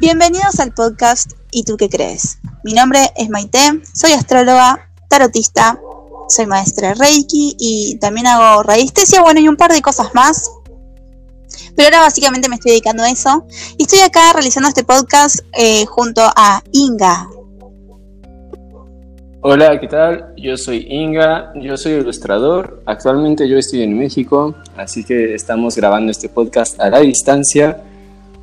[0.00, 2.38] Bienvenidos al podcast ¿Y tú qué crees?
[2.62, 5.80] Mi nombre es Maite, soy astróloga, tarotista,
[6.28, 10.52] soy maestra de Reiki y también hago radiestesia, bueno, y un par de cosas más.
[11.74, 13.44] Pero ahora básicamente me estoy dedicando a eso.
[13.76, 17.28] Y estoy acá realizando este podcast eh, junto a Inga.
[19.40, 20.32] Hola, ¿qué tal?
[20.36, 22.84] Yo soy Inga, yo soy ilustrador.
[22.86, 27.82] Actualmente yo estoy en México, así que estamos grabando este podcast a la distancia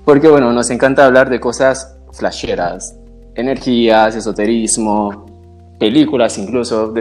[0.06, 2.96] porque bueno, nos encanta hablar de cosas flasheras,
[3.36, 5.26] energías, esoterismo,
[5.80, 6.94] películas incluso.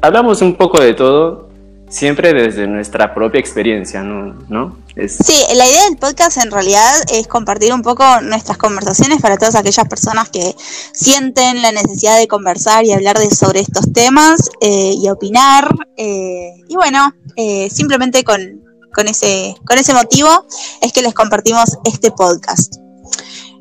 [0.00, 1.48] hablamos un poco de todo,
[1.88, 4.78] siempre desde nuestra propia experiencia, ¿no?
[4.96, 9.56] Sí, la idea del podcast en realidad es compartir un poco nuestras conversaciones para todas
[9.56, 10.54] aquellas personas que
[10.92, 15.68] sienten la necesidad de conversar y hablar de, sobre estos temas eh, y opinar.
[15.96, 18.62] Eh, y bueno, eh, simplemente con,
[18.94, 20.28] con ese, con ese motivo
[20.80, 22.76] es que les compartimos este podcast.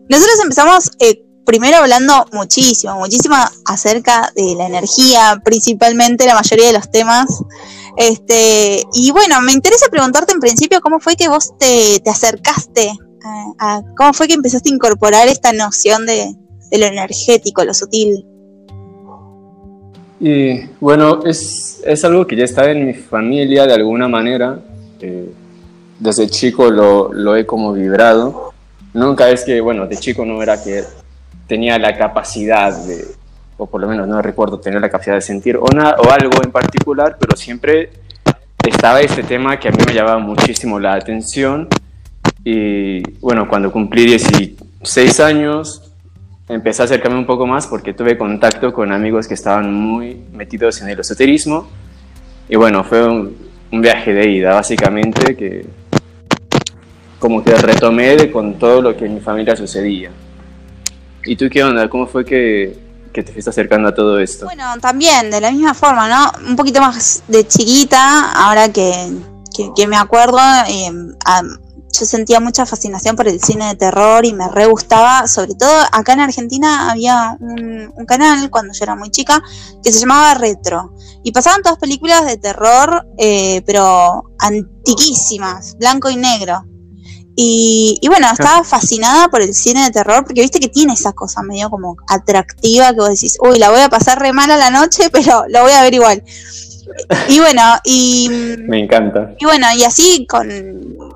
[0.10, 6.74] Nosotros empezamos eh, primero hablando muchísimo, muchísimo acerca de la energía, principalmente la mayoría de
[6.74, 7.28] los temas.
[7.98, 12.92] Este, y bueno, me interesa preguntarte en principio cómo fue que vos te, acercaste
[13.60, 16.36] a, cómo fue que empezaste a incorporar esta noción de,
[16.72, 18.26] lo energético, lo sutil.
[20.20, 24.60] Y bueno, es, es algo que ya está en mi familia de alguna manera
[26.00, 28.54] desde chico lo, lo, he como vibrado.
[28.94, 30.84] Nunca es que, bueno, de chico no era que
[31.48, 33.06] tenía la capacidad de,
[33.58, 36.52] o por lo menos no recuerdo tener la capacidad de sentir o, o algo en
[36.52, 37.92] particular, pero siempre
[38.66, 41.68] estaba este tema que a mí me llamaba muchísimo la atención.
[42.44, 45.92] Y bueno, cuando cumplí 16 años,
[46.50, 50.82] empecé a acercarme un poco más porque tuve contacto con amigos que estaban muy metidos
[50.82, 51.68] en el esoterismo.
[52.50, 53.36] Y bueno, fue un,
[53.74, 55.66] un viaje de ida, básicamente, que
[57.18, 60.12] como que retomé con todo lo que en mi familia sucedía.
[61.26, 61.90] ¿Y tú qué onda?
[61.90, 62.78] ¿Cómo fue que,
[63.12, 64.46] que te fuiste acercando a todo esto?
[64.46, 66.48] Bueno, también, de la misma forma, ¿no?
[66.48, 68.94] Un poquito más de chiquita, ahora que,
[69.76, 70.92] que, me acuerdo, eh,
[71.94, 75.72] yo sentía mucha fascinación por el cine de terror y me re gustaba, sobre todo
[75.92, 79.42] acá en Argentina había un, canal cuando yo era muy chica
[79.82, 80.94] que se llamaba Retro
[81.24, 86.66] y pasaban todas películas de terror, eh, pero antiquísimas, blanco y negro.
[87.36, 91.42] Y, bueno, estaba fascinada por el cine de terror porque viste que tiene esa cosa
[91.42, 94.70] medio como atractiva que vos decís, uy, la voy a pasar re mal a la
[94.70, 96.24] noche, pero lo voy a ver igual.
[97.28, 98.30] Y bueno, y...
[98.30, 99.34] Me encanta.
[99.40, 100.48] Y bueno, y así con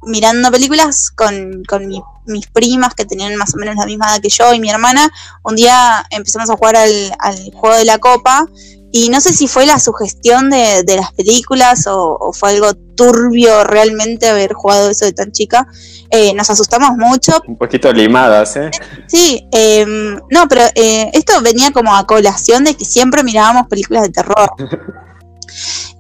[0.03, 1.88] mirando películas con, con
[2.25, 5.11] mis primas que tenían más o menos la misma edad que yo y mi hermana,
[5.44, 8.45] un día empezamos a jugar al, al juego de la copa
[8.91, 13.63] y no sé si fue la sugestión de, de las películas o, fue algo turbio
[13.63, 15.67] realmente haber jugado eso de tan chica.
[16.09, 17.34] Eh, nos asustamos mucho.
[17.47, 18.72] Un poquito limadas, ¿eh?
[19.07, 24.03] Sí, em, no, pero eh, esto venía como a colación de que siempre mirábamos películas
[24.03, 24.49] de terror.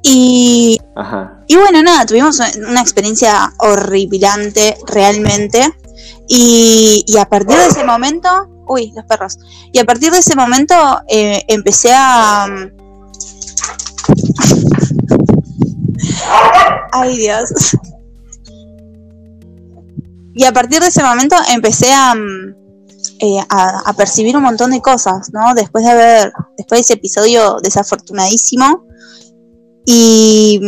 [0.01, 0.79] Y,
[1.47, 5.71] y bueno, nada, tuvimos una experiencia horripilante realmente.
[6.27, 8.29] Y, a partir de ese momento,
[8.67, 9.37] uy, los perros.
[9.71, 10.75] Y a partir de ese momento
[11.09, 12.45] eh, empecé a...
[16.91, 17.49] Ay, Dios.
[20.35, 22.15] Y a partir de ese momento empecé a,
[23.19, 25.53] eh, a, a, percibir un montón de cosas, ¿no?
[25.55, 28.87] Después de haber, después de ese episodio desafortunadísimo,
[29.89, 30.59] y,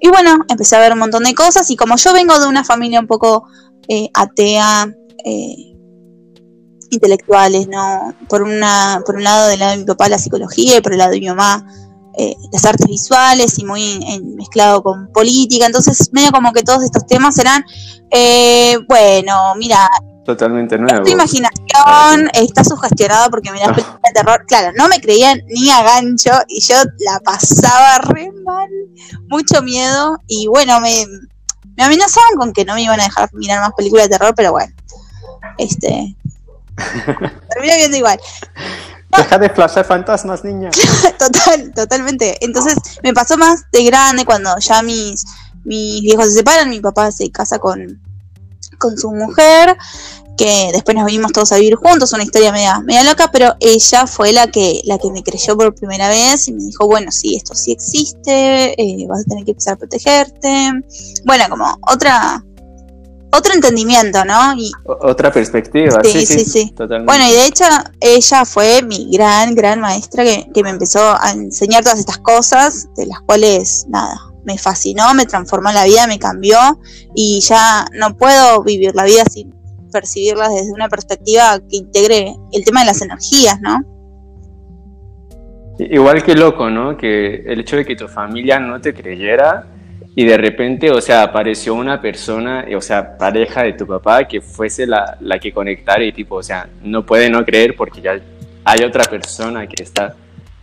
[0.00, 2.64] y bueno, empecé a ver un montón de cosas y como yo vengo de una
[2.64, 3.46] familia un poco
[3.86, 4.92] eh, atea,
[5.24, 5.54] eh,
[6.90, 8.12] intelectuales, ¿no?
[8.28, 10.98] Por, una, por un lado del lado de mi papá la psicología y por el
[10.98, 11.64] lado de mi mamá
[12.18, 14.00] eh, las artes visuales y muy
[14.36, 17.64] mezclado con política, entonces medio como que todos estos temas eran,
[18.88, 19.88] bueno, mira,
[20.28, 21.02] totalmente nuevo.
[21.04, 24.44] Tu imaginación está sugestionada porque miras películas de terror.
[24.46, 28.68] Claro, no me creían ni a gancho y yo la pasaba re mal,
[29.28, 31.06] mucho miedo y bueno, me,
[31.76, 34.52] me amenazaban con que no me iban a dejar mirar más películas de terror, pero
[34.52, 34.74] bueno,
[35.56, 36.14] este...
[37.50, 38.20] terminé viendo igual.
[39.16, 40.70] Deja de flashar fantasmas, niña.
[41.18, 42.36] Total, totalmente.
[42.44, 45.24] Entonces me pasó más de grande cuando ya mis,
[45.64, 48.00] mis viejos se separan, mi papá se casa con,
[48.78, 49.76] con su mujer,
[50.36, 54.06] que después nos vinimos todos a vivir juntos, una historia media, media loca, pero ella
[54.06, 57.34] fue la que, la que me creyó por primera vez y me dijo, bueno, sí,
[57.34, 60.70] esto sí existe, eh, vas a tener que empezar a protegerte.
[61.24, 62.44] Bueno, como otra,
[63.32, 64.54] otro entendimiento, ¿no?
[64.56, 66.74] Y, otra perspectiva, sí, sí, sí.
[66.76, 67.64] Bueno, y de hecho
[68.00, 72.88] ella fue mi gran, gran maestra que, que me empezó a enseñar todas estas cosas,
[72.96, 76.58] de las cuales, nada, me fascinó, me transformó la vida, me cambió
[77.14, 79.52] y ya no puedo vivir la vida sin,
[79.90, 83.80] percibirlas desde una perspectiva que integre el tema de las energías, ¿no?
[85.78, 86.96] Igual que loco, ¿no?
[86.96, 89.66] Que el hecho de que tu familia no te creyera
[90.18, 94.40] y de repente, o sea, apareció una persona, o sea, pareja de tu papá que
[94.40, 98.18] fuese la, la que conectara y tipo, o sea, no puede no creer porque ya
[98.64, 100.16] hay otra persona que está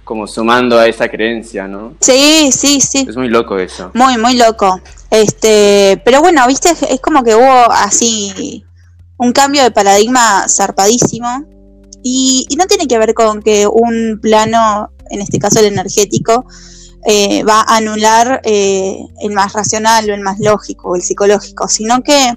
[0.03, 1.95] como sumando a esa creencia, ¿no?
[2.01, 3.05] Sí, sí, sí.
[3.07, 3.91] Es muy loco eso.
[3.93, 4.81] Muy, muy loco.
[5.09, 8.65] Este, pero bueno, viste, es como que hubo así
[9.15, 11.45] un cambio de paradigma zarpadísimo
[12.03, 16.45] y, y no tiene que ver con que un plano, en este caso el energético,
[17.07, 21.67] eh, va a anular eh, el más racional o el más lógico o el psicológico,
[21.67, 22.33] sino que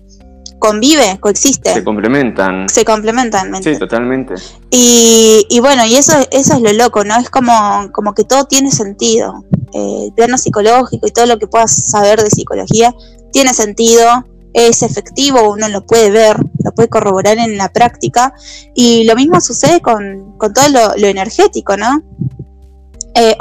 [0.58, 1.72] convive, coexiste.
[1.72, 2.68] Se complementan.
[2.68, 3.62] Se complementan.
[3.62, 4.34] Sí, totalmente.
[4.70, 7.16] Y, y, bueno, y eso, eso es lo loco, ¿no?
[7.16, 7.52] Es como,
[7.92, 9.42] como que todo tiene sentido.
[9.72, 12.94] Eh, el plano psicológico y todo lo que puedas saber de psicología
[13.32, 18.34] tiene sentido, es efectivo, uno lo puede ver, lo puede corroborar en la práctica.
[18.74, 22.02] Y lo mismo sucede con, con todo lo, lo energético, ¿no?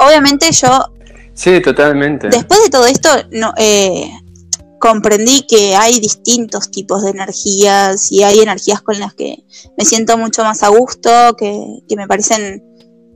[0.00, 0.86] obviamente yo
[1.38, 2.30] Sí, totalmente.
[2.30, 4.10] Después de todo esto, no, eh,
[4.80, 9.44] comprendí que hay distintos tipos de energías y hay energías con las que
[9.76, 12.64] me siento mucho más a gusto, que, que me parecen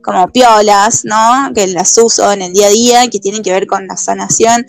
[0.05, 1.53] como piolas, ¿no?
[1.53, 4.67] Que las uso en el día a día, que tienen que ver con la sanación,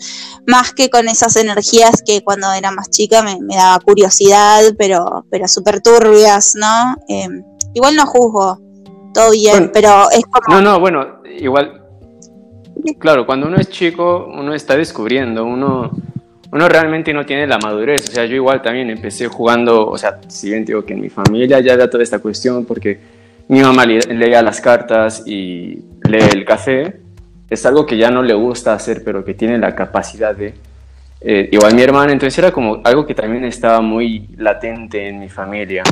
[0.48, 5.26] más que con esas energías que cuando era más chica me, me daba curiosidad, pero,
[5.30, 6.96] pero súper turbias, ¿no?
[7.08, 7.28] Eh,
[7.72, 8.58] igual no juzgo,
[9.12, 10.56] todo bien, pero es como...
[10.56, 11.83] No, no, bueno, igual
[12.98, 15.90] Claro, cuando uno es chico, uno está descubriendo, uno,
[16.50, 18.08] uno realmente no tiene la madurez.
[18.08, 21.08] O sea, yo igual también empecé jugando, o sea, si bien digo que en mi
[21.08, 22.98] familia ya era toda esta cuestión, porque
[23.48, 26.96] mi mamá leía las cartas y lee el café,
[27.50, 30.54] es algo que ya no le gusta hacer, pero que tiene la capacidad de...
[31.20, 35.28] Eh, igual mi hermana, entonces era como algo que también estaba muy latente en mi
[35.28, 35.82] familia.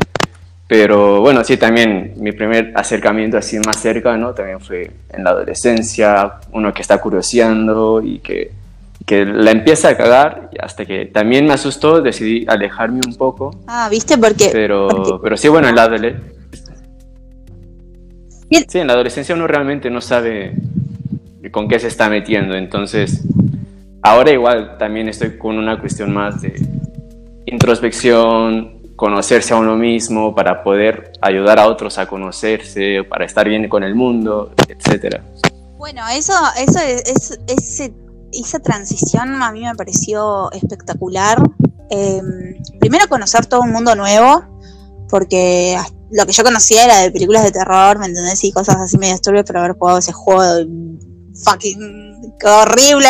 [0.73, 4.33] Pero bueno, sí, también mi primer acercamiento así más cerca, ¿no?
[4.33, 8.49] También fue en la adolescencia, uno que está curioseando y que,
[9.05, 13.55] que la empieza a cagar, hasta que también me asustó, decidí alejarme un poco.
[13.67, 14.17] Ah, ¿viste?
[14.17, 14.49] Porque...
[14.51, 16.33] Pero, pero sí, bueno, en la adolescencia...
[18.67, 20.55] Sí, en la adolescencia uno realmente no sabe
[21.51, 23.23] con qué se está metiendo, entonces
[24.01, 26.55] ahora igual también estoy con una cuestión más de
[27.45, 33.67] introspección, conocerse a uno mismo, para poder ayudar a otros a conocerse, para estar bien
[33.67, 35.21] con el mundo, etcétera.
[35.77, 37.93] Bueno, eso, eso es, ese,
[38.31, 41.37] esa transición a mí me pareció espectacular.
[41.89, 44.41] Em, primero conocer todo un mundo nuevo,
[45.09, 45.77] porque
[46.09, 48.41] lo que yo conocía era de películas de terror, ¿me entendés?
[48.45, 50.65] Y cosas así medio turbias, pero haber jugado ese juego
[51.43, 53.09] fucking horrible.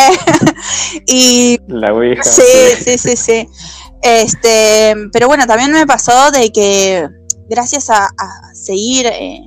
[1.06, 2.24] y la Ouija.
[2.24, 2.42] Sí,
[2.84, 3.48] sí, sí, sí.
[4.04, 7.08] Este, pero bueno, también me pasó de que
[7.50, 8.10] gracias a,
[8.54, 9.46] seguir eh,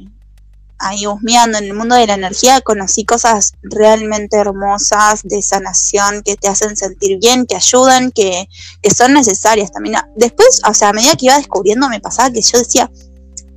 [0.79, 6.37] ahí husmeando en el mundo de la energía, conocí cosas realmente hermosas de sanación que
[6.37, 8.49] te hacen sentir bien, que ayudan, que,
[8.95, 9.97] son necesarias también.
[10.17, 12.91] Después, o sea, a medida que iba descubriendo, me pasaba que yo decía,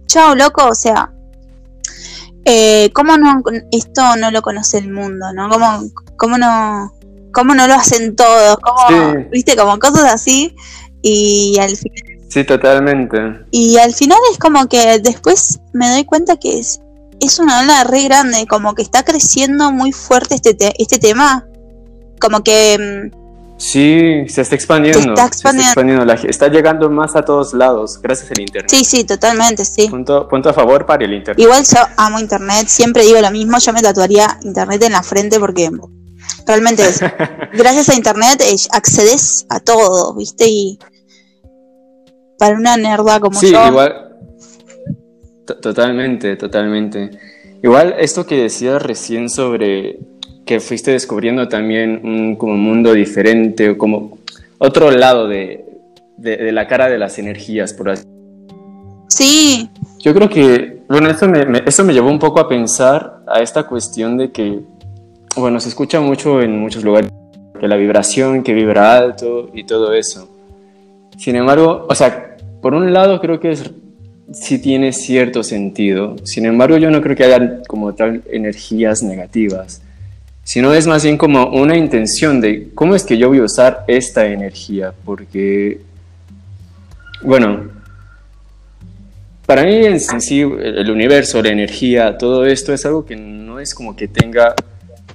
[0.05, 1.13] chao, loco, o sea,
[2.43, 3.41] eh, ¿cómo no,
[3.71, 5.47] esto no lo conoce el mundo, no?
[5.47, 5.83] ¿Cómo,
[6.17, 6.93] cómo no,
[7.31, 8.57] cómo no lo hacen todos?
[8.57, 10.53] ¿Cómo, viste, como cosas así
[11.01, 12.19] y al final...
[12.29, 13.17] Sí, totalmente.
[13.51, 16.79] Y al final es como que después me doy cuenta que es,
[17.19, 21.47] es una ola re grande, como que está creciendo muy fuerte este, este tema.
[22.21, 22.77] Como que...
[23.11, 25.01] Mm, sí, se está expandiendo.
[25.01, 26.13] Se está expandiendo.
[26.13, 28.69] está, llegando más a todos lados gracias al Internet.
[28.69, 29.87] Sí, sí, totalmente, sí.
[29.89, 31.43] Punto, punto a favor para el Internet.
[31.43, 35.39] Igual yo amo Internet, siempre digo lo mismo, yo me tatuaría Internet en la frente
[35.39, 35.71] porque
[36.45, 36.99] realmente es,
[37.53, 40.45] gracias a Internet eh, accedes a todo, ¿viste?
[40.47, 40.79] Y
[42.39, 44.15] para una nerda como sí, igual.
[45.61, 47.11] Totalmente, totalmente.
[47.61, 49.99] Igual esto que decías recién sobre
[50.45, 54.17] que fuiste descubriendo también un como mundo diferente, o como
[54.57, 55.65] otro lado de,
[56.17, 58.03] de, la cara de las energías, por así
[59.09, 59.69] Sí.
[59.99, 63.63] Yo creo que, bueno, eso me, eso me llevó un poco a pensar a esta
[63.63, 64.61] cuestión de que,
[65.35, 67.11] bueno, se escucha mucho en muchos lugares,
[67.59, 70.29] que la vibración, que vibra alto y todo eso.
[71.17, 72.28] Sin embargo, o sea,
[72.61, 73.71] por un lado creo que es,
[74.33, 76.15] sí tiene cierto sentido.
[76.23, 79.81] Sin embargo, yo no creo que haya como tal energías negativas,
[80.43, 83.83] sino es más bien como una intención de cómo es que yo voy a usar
[83.87, 85.81] esta energía, porque,
[87.21, 87.69] bueno,
[89.45, 93.73] para mí en sí el universo, la energía, todo esto es algo que no es
[93.73, 94.53] como que tenga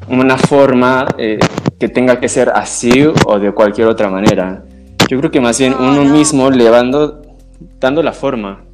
[0.09, 1.39] una forma eh,
[1.79, 4.65] que tenga que ser así o de cualquier otra manera.
[5.09, 7.24] Yo creo que más bien uno mismo levando dando
[7.93, 8.65] la forma,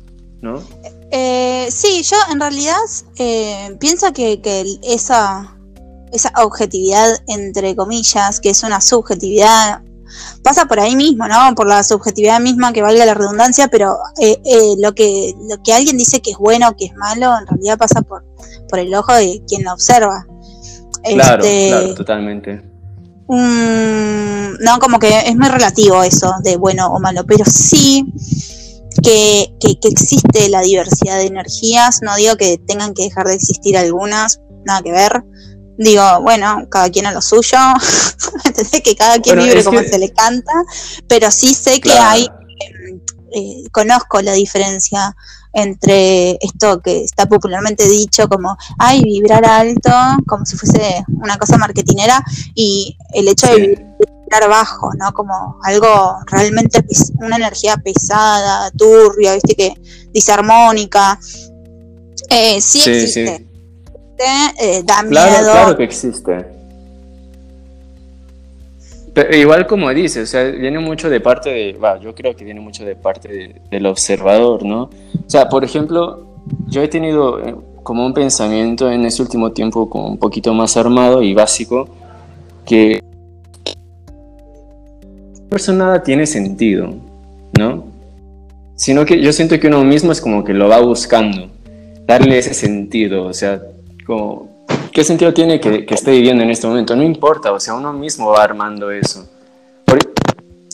[0.41, 0.63] ¿no?
[1.11, 2.77] Eh, sí, yo en realidad
[3.17, 5.57] eh, pienso que, que esa,
[6.13, 9.83] esa objetividad, entre comillas, que es una subjetividad,
[10.43, 11.55] pasa por ahí mismo, ¿no?
[11.57, 15.73] Por la subjetividad misma, que valga la redundancia, pero eh, eh, lo, que, lo que
[15.73, 18.25] alguien dice que es bueno o que es malo, en realidad pasa por,
[18.69, 20.27] por el ojo de quien lo observa.
[21.03, 22.63] Claro, este, claro, totalmente.
[23.27, 28.05] no, como que es muy relativo eso de bueno o malo, pero sí
[29.03, 33.35] que, que, que existe la diversidad de energías, no digo que tengan que dejar de
[33.35, 35.25] existir algunas, nada que ver,
[35.79, 37.59] digo, bueno, cada quien a lo suyo,
[38.85, 40.53] que cada quien vive como se le canta,
[41.09, 43.01] pero sí sé que hay, em,
[43.33, 45.17] eh, conozco la diferencia
[45.53, 49.91] entre esto que está popularmente dicho como, ay, vibrar alto,
[50.27, 52.23] como si fuese una cosa marketinera,
[52.55, 54.10] y el hecho de vibrar
[54.49, 55.13] bajo, ¿no?
[55.13, 56.85] Como algo realmente,
[57.19, 59.75] una energía pesada, turbia, viste que
[60.13, 61.19] disarmónica.
[62.29, 63.47] Eh, sí, existe.
[64.59, 65.53] Eh, da claro, miedo.
[65.53, 66.47] Claro que existe.
[69.13, 72.61] Pero igual como dice, o sea, viene mucho de parte de, yo creo que viene
[72.61, 74.83] mucho de parte del observador, ¿no?
[74.83, 74.91] O
[75.31, 76.27] sea, por ejemplo,
[76.69, 80.77] yo he tenido eh, como un pensamiento en ese último tiempo como un poquito más
[80.77, 81.89] armado y básico,
[82.65, 83.03] que
[85.57, 86.95] eso nada tiene sentido,
[87.59, 87.85] ¿no?
[88.77, 91.51] Sino que yo siento que uno mismo es como que lo va buscando,
[92.07, 93.61] darle ese sentido, o sea,
[94.93, 96.95] ¿qué sentido tiene que, esté viviendo en este momento?
[96.97, 99.29] No importa, o sea, uno mismo va armando eso.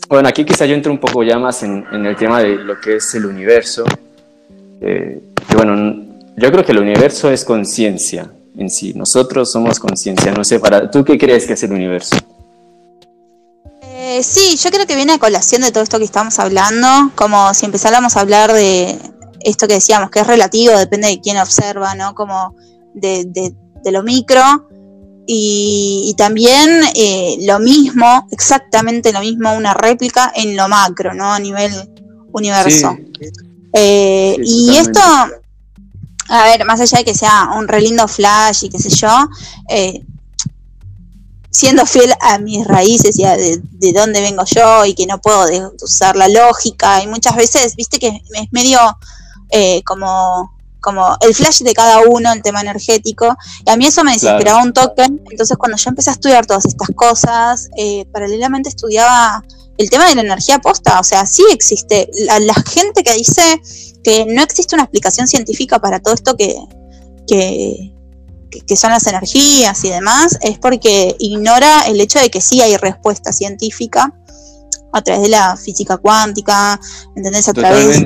[0.09, 2.97] bueno, aquí quizá yo entro un poco ya más en, el tema de lo que
[2.97, 3.85] es el universo.
[4.81, 5.21] Eh,
[5.55, 6.05] bueno,
[6.37, 8.93] yo creo que el universo es conciencia en sí.
[8.95, 10.33] Nosotros somos conciencia.
[10.33, 12.17] No sé, para ¿tú qué crees que es el universo?
[14.17, 17.53] Eh, sí, yo creo que viene a colación de todo esto que estamos hablando, como
[17.53, 18.99] si empezáramos a hablar de
[19.41, 22.15] esto que decíamos, que es relativo, depende de quién observa, ¿no?
[22.15, 22.55] Como
[22.95, 23.53] de,
[23.85, 24.69] lo micro
[25.27, 31.35] y, también eh, lo mismo, exactamente lo mismo, una réplica en lo macro, ¿no?
[31.35, 31.73] A nivel
[32.33, 32.97] universo.
[33.75, 35.01] Eh, y esto,
[36.31, 39.29] a ver, más allá de que sea un re lindo flash y qué sé yo,
[39.69, 40.07] eh,
[41.57, 43.61] siendo fiel a mis raíces y a de,
[43.95, 45.47] dónde vengo yo y que no puedo
[45.83, 47.03] usar la lógica.
[47.03, 48.79] Y muchas veces, viste que es medio
[49.85, 50.51] como
[50.87, 53.37] como el flash de cada uno, el tema energético,
[53.67, 56.65] y a mí eso me desesperaba un token, entonces cuando yo empecé a estudiar todas
[56.65, 59.43] estas cosas, eh, paralelamente estudiaba
[59.79, 62.09] el tema de la energía posta, o sea, sí existe,
[62.39, 63.61] la, gente que dice
[64.05, 66.57] que no existe una explicación científica para todo esto que,
[67.27, 67.93] que,
[68.51, 72.77] que son las energías y demás, es porque ignora el hecho de que sí hay
[72.77, 74.13] respuesta científica
[74.93, 76.81] a través de la física cuántica,
[77.15, 77.49] ¿entendés?
[77.49, 78.05] A través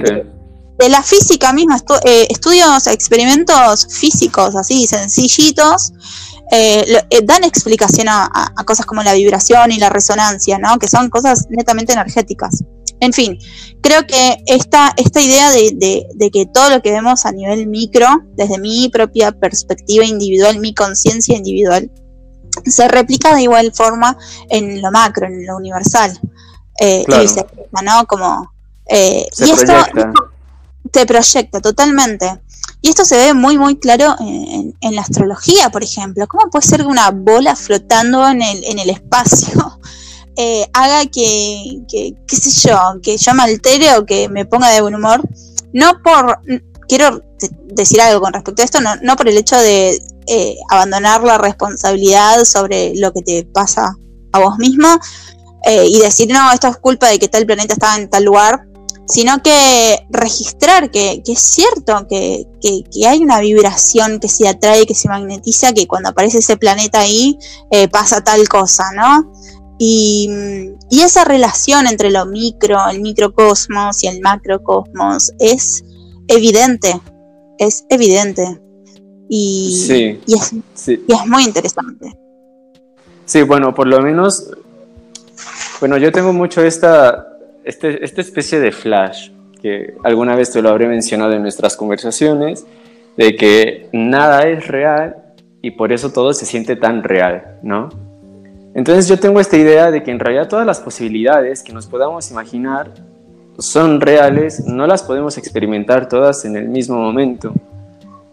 [0.81, 5.93] de la física misma, eh, estudios, experimentos físicos así sencillitos,
[6.53, 10.79] eh, eh, dan explicación a, cosas como la vibración y la resonancia, ¿no?
[10.79, 12.65] que son cosas netamente energéticas.
[13.01, 13.39] En fin,
[13.81, 18.07] creo que esta, esta idea de, de que todo lo que vemos a nivel micro,
[18.37, 21.91] desde mi propia perspectiva individual, mi conciencia individual,
[22.65, 24.17] se replica de igual forma
[24.49, 26.19] en lo macro, en lo universal.
[26.81, 27.05] Y
[27.85, 28.07] ¿no?
[28.07, 28.53] Como,
[28.89, 29.73] y esto,
[30.91, 32.41] te proyecta totalmente.
[32.83, 36.27] Y esto se ve muy, muy claro en, la astrología, por ejemplo.
[36.27, 39.79] ¿Cómo puede ser una bola flotando en el, en el espacio
[40.43, 44.71] eh, haga que, que, qué sé yo, que yo me altere o que me ponga
[44.71, 45.21] de buen humor?
[45.75, 46.41] No por,
[46.89, 47.23] quiero
[47.67, 51.37] decir algo con respecto a esto, no, no por el hecho de eh, abandonar la
[51.37, 53.95] responsabilidad sobre lo que te pasa
[54.33, 54.89] a vos mismo
[55.67, 58.67] eh, y decir, no, esto es culpa de que tal planeta estaba en tal lugar,
[59.09, 62.47] sino que registrar que, es cierto que,
[63.07, 67.39] hay una vibración que se atrae, que se magnetiza, que cuando aparece ese planeta ahí
[67.71, 69.31] eh, pasa tal cosa, ¿no?
[69.83, 70.29] Y,
[70.91, 75.83] esa relación entre lo micro, el microcosmos y el macrocosmos es
[76.29, 77.01] evidente,
[77.59, 78.61] es evidente.
[79.31, 80.53] Y, es,
[80.87, 82.15] y es muy interesante.
[83.25, 84.51] Sí, bueno, por lo menos,
[85.81, 89.31] bueno, yo tengo mucho esta, este, esta especie de flash,
[89.63, 92.67] que alguna vez te lo habré mencionado en nuestras conversaciones,
[93.17, 95.17] de que nada es real
[95.63, 98.10] y por eso todo se siente tan real, ¿no?
[98.75, 102.31] Entonces yo tengo esta idea de que en realidad todas las posibilidades que nos podamos
[102.31, 102.93] imaginar
[103.59, 107.53] son reales, no las podemos experimentar todas en el mismo momento,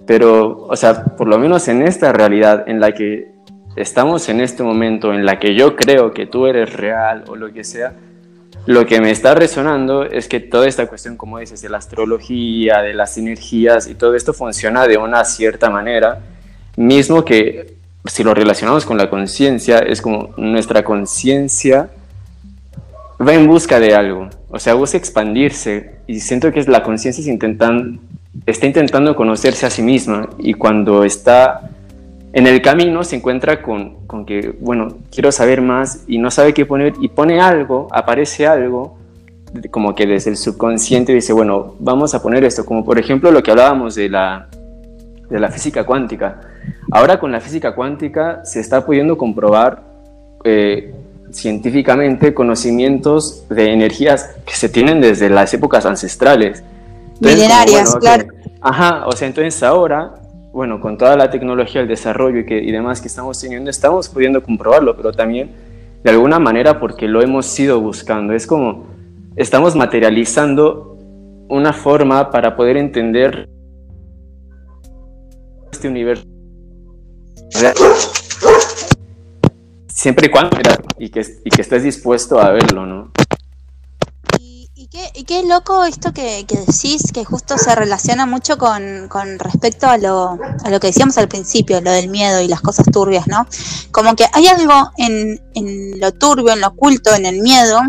[0.05, 3.31] pero, o sea, por lo menos en esta realidad en la que
[3.75, 7.51] estamos en este momento, en la que yo creo que tú eres real o lo
[7.51, 7.93] que sea,
[8.65, 12.81] lo que me está resonando es que toda esta cuestión, como dices, de la astrología,
[12.81, 16.19] de las energías y todo esto funciona de una cierta manera,
[16.75, 17.76] mismo que
[18.07, 21.89] si lo relacionamos con la conciencia, es como nuestra conciencia
[23.19, 27.21] va en busca de algo, o sea, busca expandirse y siento que la conciencia
[28.45, 31.71] está intentando conocerse a sí misma y cuando está
[32.33, 36.53] en el camino se encuentra con, con, que, bueno, quiero saber más y no sabe
[36.53, 38.97] qué poner y pone algo, aparece algo,
[39.71, 43.41] como que desde el subconsciente dice, bueno, vamos a poner esto, como por ejemplo lo
[43.41, 44.49] que hablábamos de la,
[45.29, 46.41] de la física cuántica.
[46.91, 49.83] Ahora con la física cuántica se está pudiendo comprobar
[50.43, 50.93] eh,
[51.31, 56.63] científicamente conocimientos de energías que se tienen desde las épocas ancestrales.
[57.19, 58.27] Milenarias, claro.
[58.61, 60.13] ajá, o sea, entonces ahora
[60.57, 64.09] bueno, con toda la tecnología, el desarrollo y, que, y demás que estamos teniendo, estamos
[64.09, 65.51] pudiendo comprobarlo, pero también
[66.03, 68.33] de alguna manera porque lo hemos ido buscando.
[68.33, 68.87] Es como
[69.35, 70.97] estamos materializando
[71.47, 73.47] una forma para poder entender
[75.71, 76.25] este universo.
[79.87, 80.57] Siempre y cuando
[80.99, 83.11] y que, y que estés dispuesto a verlo, ¿no?
[85.13, 90.37] Y qué, loco esto que, decís, que justo se relaciona mucho con, respecto a lo,
[90.63, 93.47] a lo que decíamos al principio, lo del miedo y las cosas turbias, ¿no?
[93.91, 97.81] Como que hay algo en, lo turbio, en lo oculto, en el miedo,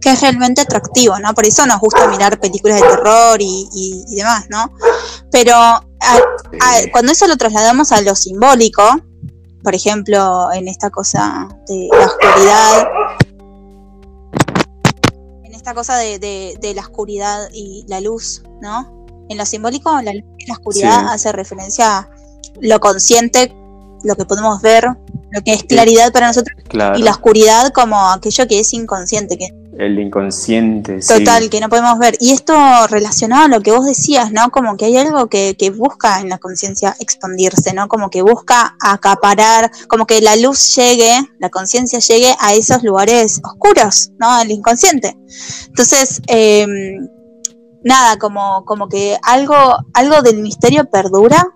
[0.00, 1.34] que es realmente atractivo, ¿no?
[1.34, 4.72] Por eso nos gusta mirar películas de terror y, demás, ¿no?
[5.30, 5.54] Pero
[6.92, 8.82] cuando eso lo trasladamos a lo simbólico,
[9.62, 12.88] por ejemplo, en esta cosa de la oscuridad,
[15.66, 19.06] esta cosa de, la oscuridad y la luz, ¿no?
[19.28, 22.10] En lo simbólico, la, la oscuridad hace referencia a
[22.60, 23.52] lo consciente,
[24.04, 24.86] lo que podemos ver,
[25.30, 26.56] lo que es claridad para nosotros,
[26.96, 31.00] y la oscuridad como aquello que es inconsciente, que el inconsciente.
[31.00, 32.16] Total, que no podemos ver.
[32.20, 32.54] Y esto
[32.88, 34.50] relacionado a lo que vos decías, ¿no?
[34.50, 37.88] Como que hay algo que, que busca en la conciencia expandirse, ¿no?
[37.88, 43.40] Como que busca acaparar, como que la luz llegue, la conciencia llegue a esos lugares
[43.44, 44.30] oscuros, ¿no?
[44.30, 45.16] Al inconsciente.
[45.68, 47.08] Entonces, em,
[47.82, 49.56] nada, como, como que algo,
[49.94, 51.54] algo del misterio perdura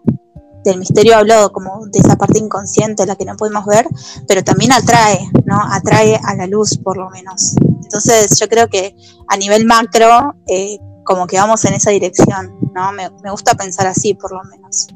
[0.64, 3.87] del misterio hablo como de esa parte inconsciente, la que no podemos ver,
[4.29, 5.59] pero también atrae, ¿no?
[5.70, 7.55] Atrae a la luz, por lo menos.
[7.83, 8.94] Entonces, yo creo que
[9.29, 12.92] a nivel macro, eh, como que vamos en esa dirección, ¿no?
[12.92, 14.88] Me, gusta pensar así, por lo menos.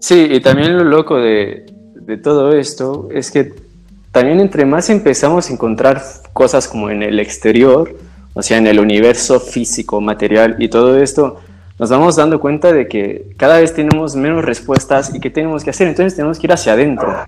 [0.00, 3.54] Sí, y también lo loco de, de todo esto es que
[4.10, 7.96] también entre más empezamos a encontrar cosas como en el exterior,
[8.34, 11.36] o sea, en el universo físico, material y todo esto,
[11.80, 15.70] nos vamos dando cuenta de que cada vez tenemos menos respuestas y qué tenemos que
[15.70, 17.24] hacer, entonces tenemos que ir hacia adentro.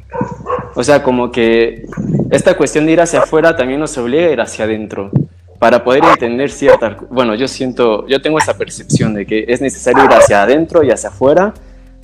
[0.74, 1.86] O sea, como que
[2.30, 5.10] esta cuestión de ir hacia afuera también nos obliga a ir hacia adentro
[5.58, 6.98] para poder entender ciertas...
[7.08, 10.90] Bueno, yo siento, yo tengo esa percepción de que es necesario ir hacia adentro y
[10.90, 11.54] hacia afuera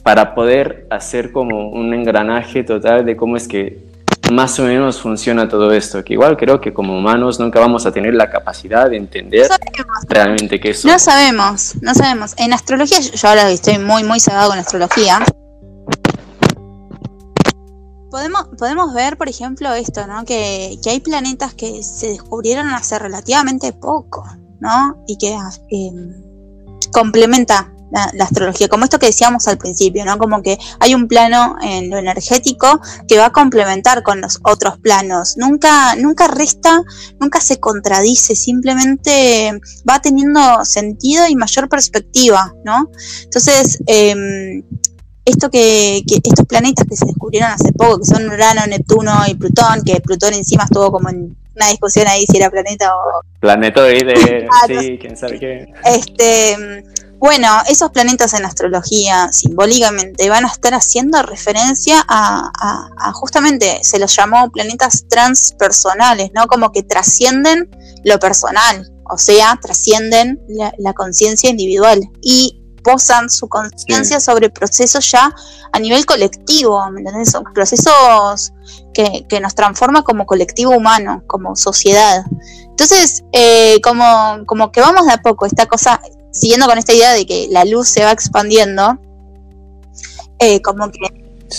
[0.02, 3.87] para poder hacer como un engranaje total de cómo es que
[4.32, 7.92] más o menos funciona todo esto, que igual creo que como humanos nunca vamos a
[7.92, 9.48] tener la capacidad de entender
[10.08, 10.84] realmente qué es.
[10.84, 12.34] No sabemos, no sabemos.
[12.36, 15.24] En astrología, yo ahora estoy muy, muy cegado con astrología.
[18.10, 20.24] Podemos, podemos ver, por ejemplo, esto, ¿no?
[20.24, 24.24] Que, que hay planetas que se descubrieron hace relativamente poco,
[24.60, 25.04] ¿no?
[25.06, 25.36] Y que
[25.70, 25.92] eh,
[26.92, 30.18] complementa la, astrología, como esto que decíamos al principio, ¿no?
[30.18, 34.78] Como que hay un plano en lo energético que va a complementar con los otros
[34.78, 35.36] planos.
[35.36, 36.82] Nunca, nunca resta,
[37.20, 42.90] nunca se contradice, simplemente va teniendo sentido y mayor perspectiva, ¿no?
[43.24, 44.62] Entonces, em,
[45.24, 49.82] esto que, estos planetas que se descubrieron hace poco, que son Urano, Neptuno y Plutón,
[49.84, 54.98] que Plutón encima estuvo como en una discusión ahí si era planeta o planetoide, sí,
[55.00, 55.66] quién sabe qué.
[55.84, 56.84] Este,
[57.18, 64.14] bueno, esos planetas en astrología simbólicamente van a estar haciendo referencia a, justamente, se los
[64.14, 66.46] llamó planetas transpersonales, ¿no?
[66.46, 67.68] Como que trascienden
[68.04, 75.34] lo personal, o sea, trascienden la, conciencia individual y posan su conciencia sobre procesos ya
[75.72, 77.32] a nivel colectivo, ¿me entiendes?
[77.32, 78.52] Son procesos
[78.94, 82.24] que, que, nos transforman como colectivo humano, como sociedad.
[82.78, 86.00] Entonces, eh, como, como que vamos de a poco, esta cosa,
[86.32, 88.98] siguiendo con esta idea de que la luz se va expandiendo,
[90.38, 91.00] eh, como que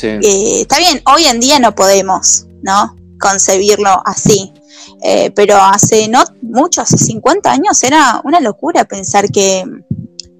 [0.01, 2.95] eh, está bien, hoy en día no podemos, ¿no?
[3.19, 4.53] Concebirlo así.
[5.01, 9.63] Eh, pero hace no mucho, hace 50 años era una locura pensar que,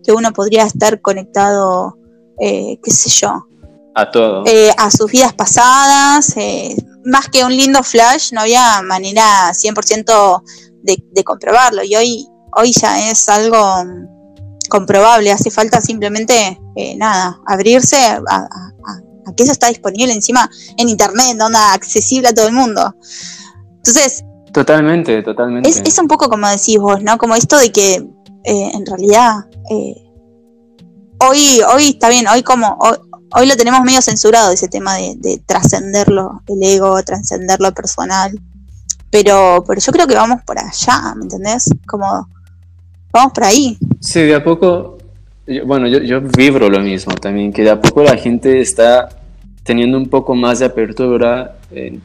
[0.04, 1.98] que uno podría estar conectado,
[2.38, 3.46] qué sé yo.
[3.96, 4.44] A todo.
[4.78, 6.36] a sus vidas pasadas,
[7.04, 10.44] más que un lindo flash, no había manera 100%
[10.84, 11.84] de, de comprobarlo.
[11.84, 13.84] Y hoy, hoy ya es algo
[14.70, 18.48] comprobable, hace falta simplemente, eh, nada, abrirse a,
[19.36, 22.96] que eso está disponible encima en internet, onda accesible a todo el mundo.
[23.78, 24.24] Entonces...
[24.54, 25.70] Totalmente, totalmente.
[25.70, 27.18] Es, un poco como decís vos, ¿no?
[27.18, 27.96] Como esto de que
[28.44, 29.96] eh, en realidad eh,
[31.20, 32.78] hoy, hoy está bien, hoy como...
[33.36, 38.32] Hoy, lo tenemos medio censurado ese tema de, de trascenderlo, el ego, trascender lo personal.
[39.12, 41.70] Pero, pero yo creo que vamos por allá, ¿me entendés?
[41.88, 42.28] Como
[43.12, 43.78] vamos por ahí.
[44.00, 44.98] Sí, de a poco,
[45.66, 49.10] bueno, yo, yo vibro lo mismo también, que de a poco la gente está
[49.64, 52.02] teniendo un poco más de apertura en,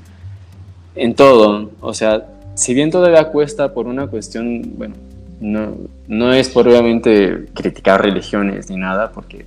[0.95, 1.71] en todo.
[1.81, 4.95] O sea, si bien todavía cuesta por una cuestión, bueno,
[5.41, 5.77] no,
[6.09, 9.45] no es por obviamente criticar religiones ni nada, porque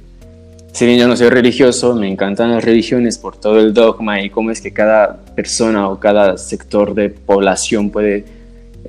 [0.73, 4.29] si bien yo no soy religioso, me encantan las religiones por todo el dogma y
[4.29, 8.25] cómo es que cada persona o cada sector de población puede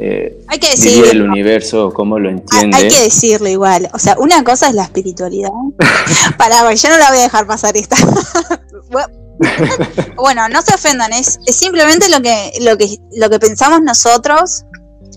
[0.00, 1.10] eh, hay que decirlo.
[1.10, 2.76] el universo, cómo lo entiende.
[2.76, 3.90] Hay, que decirlo igual.
[3.92, 5.50] O sea, una cosa es la espiritualidad.
[6.38, 7.96] Para, yo no la voy a dejar pasar esta.
[10.16, 14.64] bueno, no se ofendan, es, simplemente lo que, lo, que, lo que pensamos nosotros.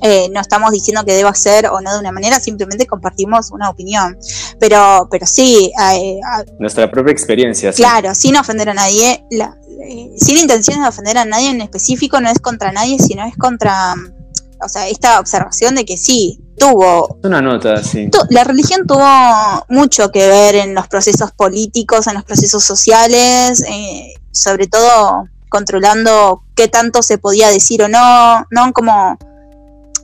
[0.04, 3.70] Eh, no estamos diciendo que deba ser o no de una manera, simplemente compartimos una
[3.70, 4.17] opinión.
[4.60, 5.72] Pero, pero sí.
[5.94, 6.20] Eh,
[6.58, 7.72] Nuestra propia experiencia.
[7.72, 9.24] Claro, sin ofender a nadie.
[10.17, 13.94] sin intención de ofender a nadie en específico, no es contra nadie, sino es contra
[14.63, 17.19] o sea, esta observación de que sí, tuvo...
[17.24, 18.10] Una nota, sí.
[18.30, 19.06] la religión tuvo
[19.69, 26.43] mucho que ver en los procesos políticos, en los procesos sociales, eh, sobre todo controlando
[26.56, 28.74] qué tanto se podía decir o no, ¿no?
[28.74, 29.17] Como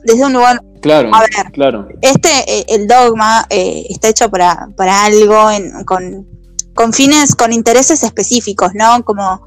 [0.04, 0.62] desde un lugar...
[0.80, 1.88] Claro, a ver, claro.
[2.02, 5.48] Este, eh, el dogma eh, está hecho para, para algo,
[5.86, 6.26] con,
[6.74, 9.04] con fines, con intereses específicos, ¿no?
[9.04, 9.46] Como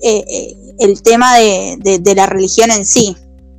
[0.00, 3.16] el tema de, de la religión en sí,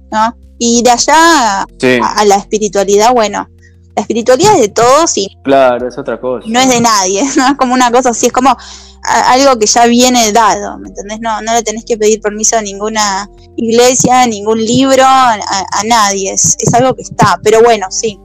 [0.10, 0.34] ¿no?
[0.60, 3.48] Y de allá a, la espiritualidad, bueno,
[3.96, 5.28] la espiritualidad es de todos y...
[5.44, 6.46] Claro, es otra cosa.
[6.48, 7.48] No es de nadie, ¿no?
[7.48, 8.56] Es como una cosa así, es como
[9.02, 11.20] algo que ya viene dado, ¿me entendés?
[11.22, 15.40] No, no le tenés que pedir permiso a ninguna iglesia, a ningún libro, a,
[15.88, 18.20] nadie, es, algo que está, pero bueno, sí.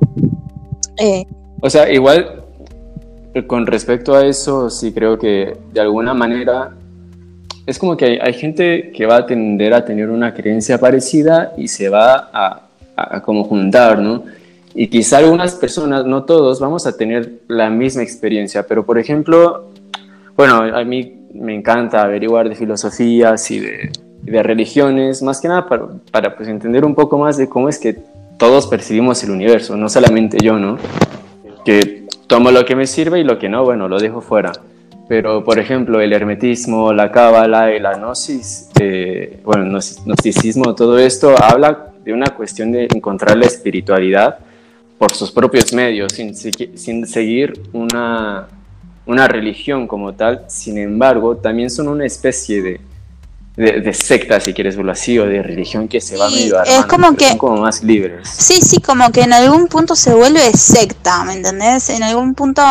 [0.98, 1.24] Eh,
[1.60, 2.44] o sea, igual
[3.46, 6.76] con respecto a eso, sí creo que de alguna manera
[7.66, 11.68] es como que hay, gente que va a tender a tener una creencia parecida y
[11.68, 12.62] se va a,
[12.96, 14.24] a, como juntar, ¿no?
[14.74, 19.70] Y quizá algunas personas, no todos, vamos a tener la misma experiencia, pero por ejemplo,
[20.36, 23.90] bueno, a mí me encanta averiguar de filosofías y de,
[24.22, 27.78] de religiones, más que nada para, para pues, entender un poco más de cómo es
[27.78, 27.96] que
[28.36, 30.76] todos percibimos el universo, no solamente yo, ¿no?
[31.64, 34.52] Que tomo lo que me sirve y lo que no, bueno, lo dejo fuera.
[35.08, 41.34] Pero, por ejemplo, el hermetismo, la cábala y la gnosis, eh, bueno, gnosticismo, todo esto
[41.40, 44.38] habla de una cuestión de encontrar la espiritualidad
[44.98, 48.46] por sus propios medios, sin, sin seguir una,
[49.06, 50.44] una religión como tal.
[50.48, 52.80] Sin embargo, también son una especie de,
[53.56, 56.86] de, secta, si quieres verlo así, o de religión que se va medio armando, es
[56.86, 58.28] como que, son como más libres.
[58.28, 61.88] Sí, sí, como que en algún punto se vuelve secta, ¿me entendés?
[61.90, 62.62] En algún punto,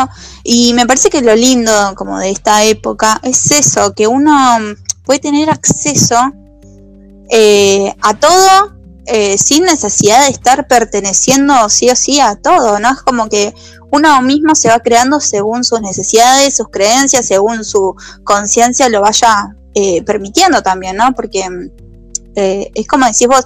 [0.44, 4.58] y me parece que lo lindo como de esta época es eso, que uno
[5.06, 6.18] puede tener acceso
[7.30, 8.74] eh, a todo
[9.06, 12.92] eh, sin necesidad de estar perteneciendo sí o sí a todo, ¿no?
[12.92, 13.54] Es como que
[13.90, 19.56] uno mismo se va creando según sus necesidades, sus creencias, según su conciencia lo vaya
[19.76, 21.14] eh, permitiendo también, ¿no?
[21.14, 21.48] Porque
[22.36, 23.44] eh, es como decís vos,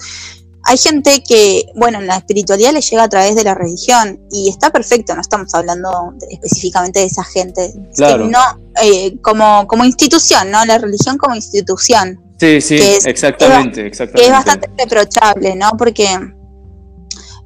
[0.64, 4.70] hay gente que, bueno, la espiritualidad le llega a través de la religión y está
[4.70, 8.28] perfecto, no estamos hablando específicamente de esa gente, claro.
[8.28, 8.40] no
[8.84, 10.66] eh, como, como institución, ¿no?
[10.66, 12.20] La religión como institución.
[12.40, 14.26] Sí, sí, exactamente, exactamente.
[14.26, 15.72] es bastante reprochable, ¿no?
[15.78, 16.08] Porque...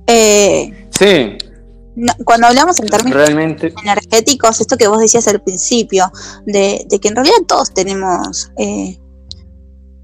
[0.07, 1.37] sí.
[2.23, 6.11] Cuando hablamos en términos energéticos, esto que vos decías al principio,
[6.45, 8.99] de, que en realidad todos tenemos, eh,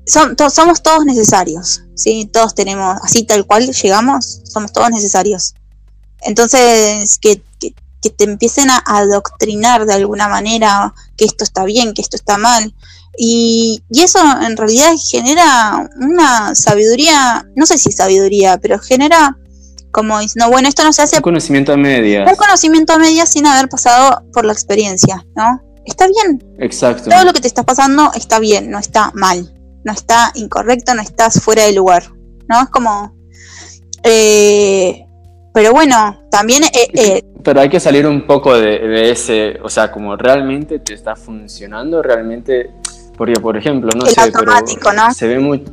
[0.05, 2.29] somos todos necesarios, ¿sí?
[2.31, 5.53] Todos tenemos, así tal cual llegamos, somos todos necesarios.
[6.21, 7.41] Entonces, que,
[8.15, 12.73] te empiecen a adoctrinar de alguna manera que esto está bien, que esto está mal.
[13.17, 19.37] Y, y, eso en realidad genera una sabiduría, no sé si sabiduría, pero genera
[19.91, 21.17] como diciendo, bueno, esto no se hace...
[21.17, 22.29] Un conocimiento a medias.
[22.29, 25.61] Un conocimiento a medias sin haber pasado por la experiencia, ¿no?
[25.85, 26.43] Está bien.
[26.59, 27.09] Exacto.
[27.09, 31.01] Todo lo que te está pasando está bien, no está mal, no está incorrecto, no
[31.01, 32.03] estás fuera de lugar,
[32.47, 32.61] ¿no?
[32.61, 33.15] Es como...
[34.03, 35.05] Eh,
[35.53, 36.63] pero bueno, también...
[36.65, 40.93] Eh, eh, pero hay que salir un poco de, ese, o sea, como realmente te
[40.93, 42.71] está funcionando, realmente...
[43.17, 45.11] Porque, por ejemplo, no sé, pero ¿no?
[45.11, 45.63] se ve muy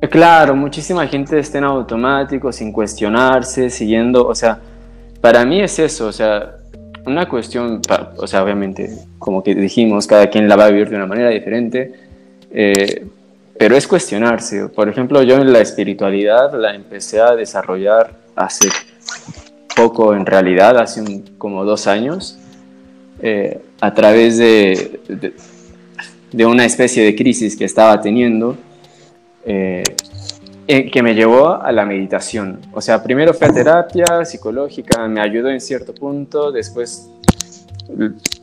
[0.00, 4.58] Claro, muchísima gente está en automático, sin cuestionarse, siguiendo, o sea,
[5.20, 6.56] para mí es eso, o sea,
[7.06, 7.80] una cuestión,
[8.16, 11.30] o sea, obviamente, como que dijimos, cada quien la va a vivir de una manera
[11.30, 11.94] diferente,
[12.50, 13.06] eh,
[13.58, 14.68] pero es cuestionarse.
[14.68, 18.68] Por ejemplo, yo en la espiritualidad la empecé a desarrollar hace
[19.74, 22.38] poco, en realidad, hace como dos años,
[23.22, 25.00] eh, a través de,
[26.32, 28.58] de, una especie de crisis que estaba teniendo.
[29.46, 29.84] Eh,
[30.66, 32.60] que me llevó a la meditación.
[32.72, 37.08] O sea, primero fue a terapia psicológica, me ayudó en cierto punto, después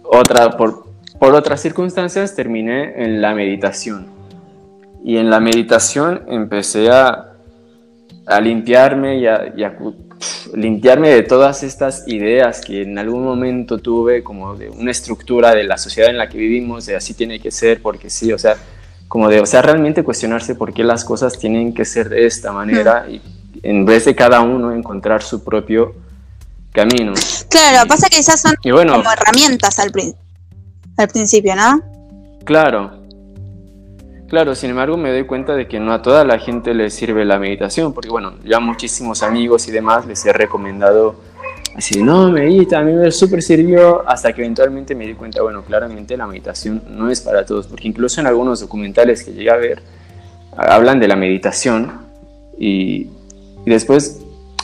[0.04, 0.86] otra, por,
[1.20, 4.08] por otras circunstancias terminé en la meditación.
[5.04, 7.34] Y en la meditación empecé a,
[8.26, 9.54] a limpiarme y a,
[10.54, 15.66] limpiarme de todas estas ideas que en algún momento tuve como de una estructura de
[15.66, 18.56] la sociedad en la que vivimos, de así tiene que ser, porque sí, o sea,
[19.14, 22.52] como de, o sea, realmente cuestionarse por qué las cosas tienen que ser de esta
[22.52, 23.22] manera y
[23.62, 25.94] en vez de cada uno encontrar su propio
[26.72, 27.14] camino.
[27.48, 29.92] Claro, pasa que esas son como herramientas al,
[30.98, 31.80] al principio, ¿no?
[32.44, 33.04] Claro.
[34.30, 37.24] Claro, sin embargo me doy cuenta de que no a toda la gente le sirve
[37.24, 41.18] la meditación, porque bueno, ya muchísimos amigos y demás les he recomendado
[41.76, 45.64] Así, no, medita, a mí me súper sirvió, hasta que eventualmente me di cuenta, bueno,
[45.64, 49.58] claramente la meditación no es para todos, porque incluso en algunos documentales que llegué a
[49.58, 49.82] ver,
[50.56, 51.92] hablan de la meditación
[52.60, 53.08] y,
[53.66, 54.22] y después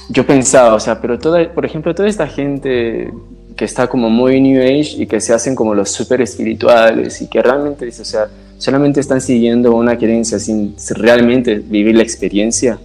[0.10, 3.12] yo pensaba, o sea, pero toda, por ejemplo, toda esta gente
[3.56, 7.28] que está como muy New Age y que se hacen como los súper espirituales y
[7.28, 12.80] que realmente, o sea, solamente están siguiendo una creencia sin realmente vivir la experiencia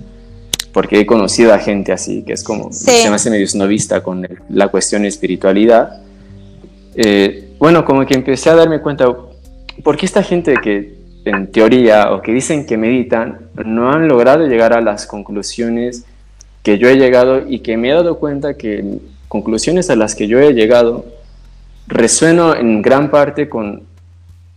[0.74, 4.28] porque he conocido a gente así, que es como, se me hace medio snobista con
[4.48, 6.02] la cuestión de espiritualidad.
[6.96, 9.06] Eh, bueno, como que empecé a darme cuenta,
[9.84, 14.48] ¿por qué esta gente que en teoría o que dicen que meditan no han logrado
[14.48, 16.04] llegar a las conclusiones
[16.64, 20.26] que yo he llegado y que me he dado cuenta que conclusiones a las que
[20.26, 21.04] yo he llegado
[21.86, 23.84] resueno en gran parte con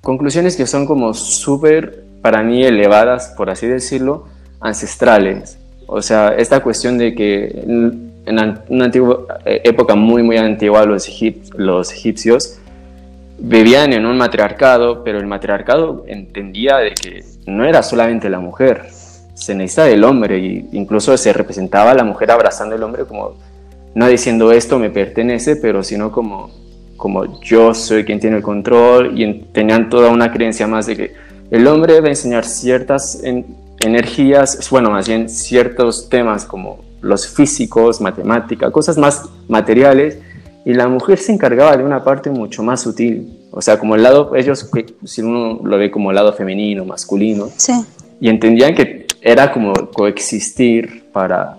[0.02, 4.26] conclusiones que son como súper, para mí, elevadas, por así decirlo,
[4.60, 5.60] ancestrales.
[5.88, 8.12] O sea, esta cuestión de que en,
[8.70, 11.10] una antigua, eh, época muy, muy antigua los,
[11.56, 12.60] los egipcios
[13.40, 18.88] vivían en un matriarcado, pero el matriarcado entendía de que no era solamente la mujer,
[19.34, 23.36] se necesita el hombre, y incluso se representaba a la mujer abrazando al hombre como,
[23.96, 26.50] no diciendo esto me pertenece, pero sino como,
[26.98, 31.14] como yo soy quien tiene el control, y tenían toda una creencia más de que
[31.52, 33.22] el hombre va a enseñar ciertas
[33.88, 40.20] energías, bueno, más bien ciertos temas como los físicos, matemática, cosas más materiales,
[40.66, 44.04] y la mujer se encargaba de una parte mucho más sutil, o sea, como el
[44.04, 44.70] lado, ellos,
[45.06, 47.74] si uno lo ve como el lado femenino, masculino, sí.
[48.20, 51.58] y entendían que era como coexistir para,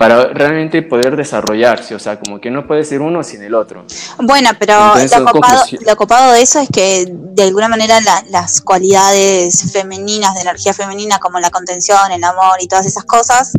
[0.00, 3.84] para realmente poder desarrollarse, o sea, como que no puede ser uno sin el otro.
[4.16, 10.40] Bueno, pero lo, copado, de eso es que de alguna manera las cualidades femeninas, de
[10.40, 13.52] energía femenina, como la contención, el amor y todas esas cosas,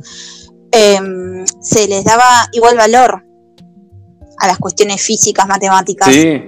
[0.71, 3.23] em, se les daba igual valor
[4.39, 6.07] a las cuestiones físicas, matemáticas.
[6.07, 6.43] Sí,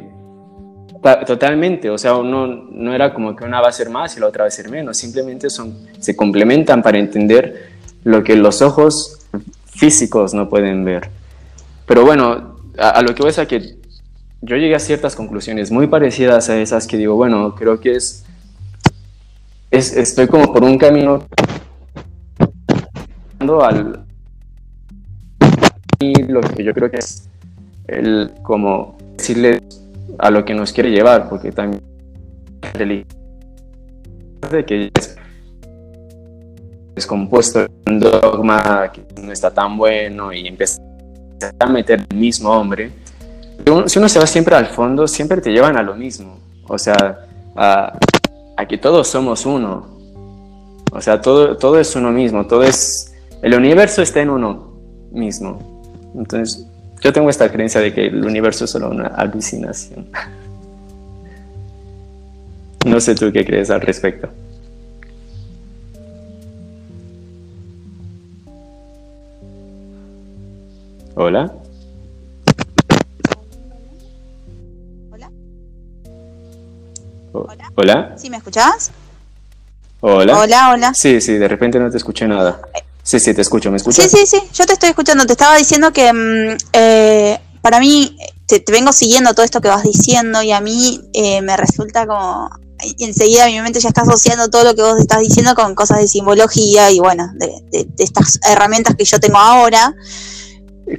[1.28, 4.26] totalmente, o sea, no, no era como que una va a ser más y la
[4.26, 9.20] otra va a ser menos, simplemente son, se complementan para entender lo que los ojos
[9.76, 11.10] físicos no pueden ver.
[11.86, 13.76] Pero bueno, a, lo que voy a que
[14.42, 18.26] yo llegué a ciertas conclusiones muy parecidas a esas que digo, bueno, creo que es,
[19.72, 21.26] es estoy como por un camino
[23.62, 24.06] al
[26.00, 27.30] y lo que yo creo que es
[27.88, 29.62] el como decirle
[30.18, 31.82] a lo que nos quiere llevar, porque también
[34.52, 34.92] de que
[36.96, 40.82] descompuesto un dogma que no está tan bueno y empieza
[41.60, 42.92] a meter el mismo hombre,
[43.88, 47.28] si uno se va siempre al fondo, siempre te llevan a lo mismo, o sea,
[47.56, 47.98] a,
[48.68, 50.00] que todos somos uno,
[50.92, 54.74] o sea, todo, todo es uno mismo, todo es, el universo está en uno
[55.12, 55.82] mismo,
[56.16, 56.66] entonces
[57.02, 60.08] yo tengo esta creencia de que el universo es solo una alucinación.
[62.86, 64.28] No sé tú qué crees al respecto.
[71.16, 71.54] Hola.
[75.12, 75.30] Hola.
[77.34, 77.72] Hola.
[77.76, 78.16] ¿Hola?
[78.18, 78.92] ¿Sí me escuchás?
[80.02, 80.40] Hola.
[80.40, 80.94] Hola, hola.
[80.94, 82.62] Sí, sí, de repente no te escuché nada.
[83.04, 84.10] Sí, sí, te escucho, ¿me escuchas?
[84.10, 85.26] Sí, sí, sí, yo te estoy escuchando.
[85.26, 89.84] Te estaba diciendo que mm, eh, para mí, te, vengo siguiendo todo esto que vas
[89.84, 92.50] diciendo y a mí eh, me resulta como
[93.00, 96.08] enseguida mi mente ya está asociando todo lo que vos estás diciendo con cosas de
[96.08, 99.96] simbología y bueno, de, estas herramientas que yo tengo ahora.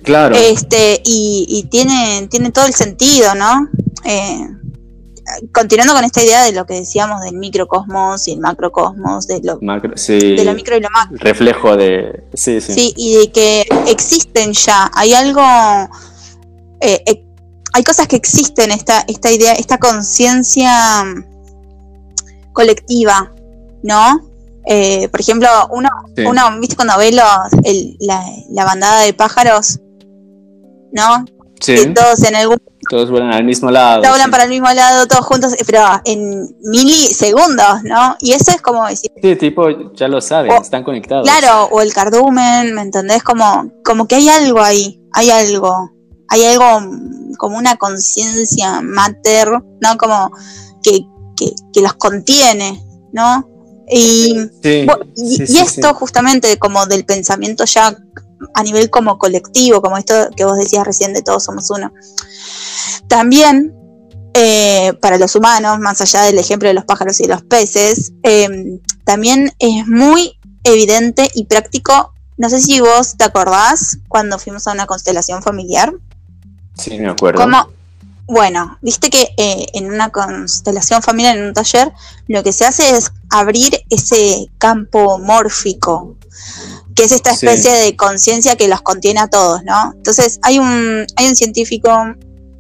[0.02, 0.35] Claro.
[0.37, 3.68] Este, y, tiene, tiene todo el sentido, ¿no?
[4.04, 4.46] Eh,
[5.52, 9.57] continuando con esta idea de lo que decíamos del microcosmos y el macrocosmos, de lo,
[9.57, 11.16] de lo micro y lo macro.
[11.18, 12.24] Reflejo de.
[12.35, 12.72] Sí, sí.
[12.74, 14.90] Sí, y de que existen ya.
[14.94, 15.42] Hay algo.
[16.80, 17.24] Eh, eh,
[17.72, 21.04] hay cosas que existen, esta, esta idea, esta conciencia
[22.52, 23.33] colectiva,
[23.83, 24.30] ¿no?
[24.66, 25.88] Eh, por ejemplo, uno,
[26.24, 27.48] uno, ¿viste cuando ve la,
[28.50, 29.80] la bandada de pájaros?
[30.94, 31.24] ¿No?
[31.94, 32.59] todos en algún
[32.90, 34.02] todos vuelan al mismo lado.
[34.02, 38.16] Todos vuelan para el mismo lado, todos juntos, pero en milisegundos, ¿no?
[38.20, 39.11] Y eso es como decir.
[39.22, 41.26] Sí, tipo, ya lo saben, están conectados.
[41.26, 43.22] Claro, o el cardumen, ¿me entendés?
[43.22, 45.90] Como, como que hay algo ahí, hay algo.
[46.28, 46.64] Hay algo
[47.38, 49.48] como una conciencia mater,
[49.80, 49.96] ¿no?
[49.98, 50.30] Como
[50.83, 51.07] que,
[51.72, 53.48] que, los contiene, ¿no?
[53.88, 54.35] Y,
[55.16, 57.94] y, esto justamente como del pensamiento ya
[58.54, 61.92] a nivel como colectivo, como esto que vos decías recién de todos somos uno.
[63.08, 63.74] También
[64.36, 68.80] eh, para los humanos, más allá del ejemplo de los pájaros y los peces, em,
[69.04, 72.12] también es muy evidente y práctico.
[72.36, 75.94] No sé si vos te acordás cuando fuimos a una constelación familiar.
[76.76, 77.40] Sí, me acuerdo.
[77.40, 77.68] Como,
[78.26, 81.92] bueno, viste que eh, en una constelación familiar, en un taller,
[82.26, 86.16] lo que se hace es abrir ese campo mórfico
[86.94, 89.92] que es esta especie de conciencia que los contiene a todos, ¿no?
[89.94, 91.90] Entonces hay un, hay un científico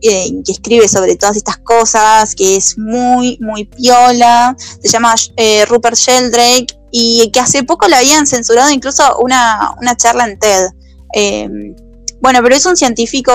[0.02, 5.64] eh, que escribe sobre todas estas cosas, que es muy, muy piola, se llama eh,
[5.66, 10.68] Rupert Sheldrake, y que hace poco le habían censurado incluso una, una charla en TED.
[11.14, 11.74] Eh,
[12.20, 13.32] bueno, pero es un científico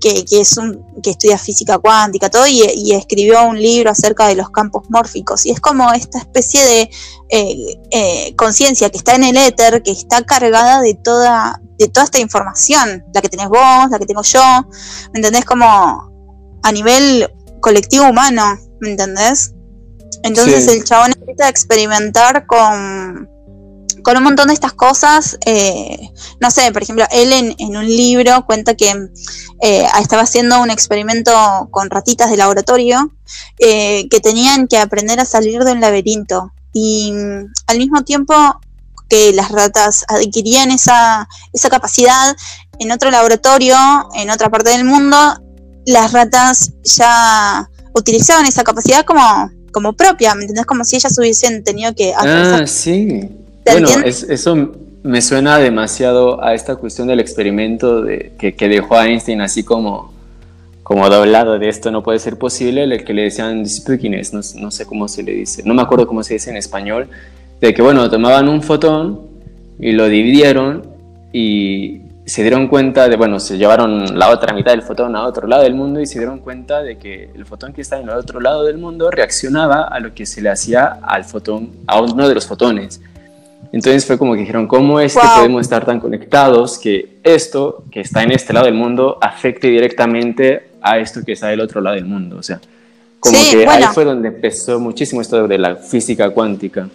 [0.00, 4.50] que, es un, que estudia física cuántica, todo, y, escribió un libro acerca de los
[4.50, 5.44] campos mórficos.
[5.46, 6.90] Y es como esta especie de
[7.30, 12.04] eh, eh, conciencia que está en el éter, que está cargada de toda, de toda
[12.04, 14.42] esta información, la que tenés vos, la que tengo yo,
[15.12, 15.44] ¿me entendés?
[15.44, 15.66] Como
[16.62, 19.54] a nivel colectivo humano, ¿me entendés?
[20.22, 23.28] Entonces el chabón empieza a experimentar con
[24.02, 26.10] con un montón de estas cosas, eh,
[26.40, 28.90] no sé, por ejemplo, él en, un libro cuenta que
[29.62, 31.32] eh, estaba haciendo un experimento
[31.70, 33.12] con ratitas de laboratorio
[33.58, 38.34] eh, que tenían que aprender a salir de un laberinto y mm, al mismo tiempo
[39.08, 42.36] que las ratas adquirían esa, esa capacidad
[42.78, 43.76] en otro laboratorio,
[44.14, 45.16] en otra parte del mundo,
[45.84, 50.64] las ratas ya utilizaban esa capacidad como, como propia, ¿me entendés?
[50.64, 52.14] Como si ellas hubiesen tenido que...
[52.16, 53.28] Ah, sí.
[53.64, 59.40] Bueno, eso me suena demasiado a esta cuestión del experimento de, que, dejó a Einstein
[59.40, 60.12] así como,
[60.82, 64.70] como doblado de esto no puede ser posible, el que le decían spookiness, no, no
[64.70, 67.08] sé cómo se le dice, no me acuerdo cómo se dice en español,
[67.60, 69.20] de que bueno, tomaban un fotón
[69.78, 70.82] y lo dividieron
[71.32, 75.48] y se dieron cuenta de, bueno, se llevaron la otra mitad del fotón a otro
[75.48, 78.10] lado del mundo y se dieron cuenta de que el fotón que está en el
[78.10, 82.28] otro lado del mundo reaccionaba a lo que se le hacía al fotón, a uno
[82.28, 83.00] de los fotones.
[83.72, 88.00] Entonces fue como que dijeron, ¿cómo es que podemos estar tan conectados que esto que
[88.00, 91.94] está en este lado del mundo afecte directamente a esto que está del otro lado
[91.94, 92.36] del mundo?
[92.38, 92.60] O sea,
[93.20, 96.88] como que ahí fue donde empezó muchísimo esto de la física cuántica.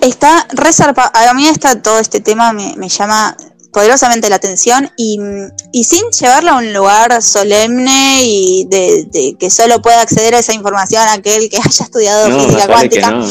[0.00, 3.36] Está reservado, a mí está todo este tema me, me llama
[3.74, 5.18] poderosamente la atención y,
[5.82, 11.02] sin llevarlo a un lugar solemne y de, que solo pueda acceder a esa información
[11.08, 13.20] aquel que haya estudiado física cuántica.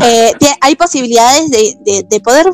[0.00, 2.46] Eh, hay posibilidades de, poder